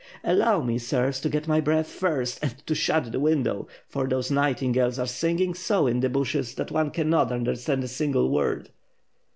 [0.23, 4.31] "Allow me, sirs, to get my breath first and to shut the window, for those
[4.31, 8.71] nightingales are singing so in the bushes that one cannot understand a single word."